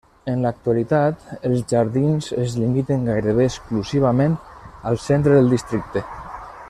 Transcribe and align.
En 0.31 0.39
l'actualitat, 0.43 1.27
els 1.49 1.59
jardins 1.73 2.29
es 2.45 2.55
limiten 2.63 3.05
gairebé 3.11 3.47
exclusivament 3.51 4.35
al 4.93 4.99
centre 5.05 5.37
del 5.39 5.53
districte. 5.55 6.05